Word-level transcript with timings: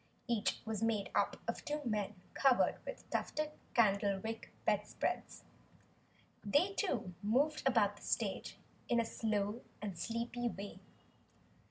Each 0.27 0.59
was 0.65 0.81
made 0.81 1.11
up 1.13 1.39
of 1.47 1.63
two 1.63 1.81
men 1.85 2.15
covered 2.33 2.79
with 2.87 3.07
tufted 3.11 3.51
candlewick 3.75 4.45
bedspreads. 4.65 5.43
They 6.43 6.73
too 6.73 7.13
moved 7.21 7.61
about 7.67 7.97
the 7.97 8.01
stage 8.01 8.57
in 8.89 8.99
a 8.99 9.05
slow 9.05 9.61
and 9.79 9.95
sleepy 9.99 10.49
way. 10.49 10.79